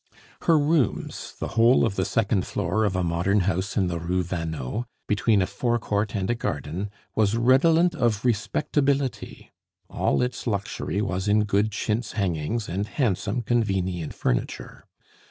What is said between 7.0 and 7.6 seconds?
was